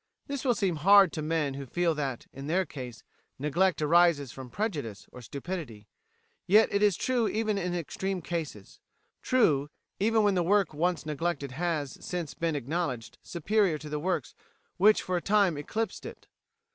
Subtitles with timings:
[0.25, 3.03] This will seem hard to men who feel that, in their case,
[3.37, 5.85] neglect arises from prejudice or stupidity.
[6.47, 8.79] Yet it is true even in extreme cases;
[9.21, 9.69] true
[9.99, 14.33] even when the work once neglected has since been acknowledged superior to the works
[14.77, 16.25] which for a time eclipsed it.